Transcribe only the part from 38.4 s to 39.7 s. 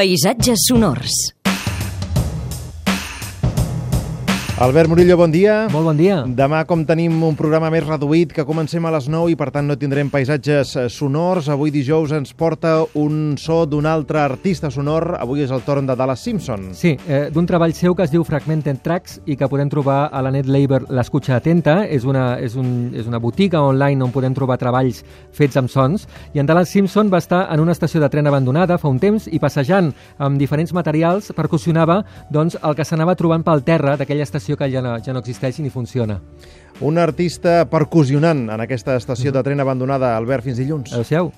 en aquesta estació de tren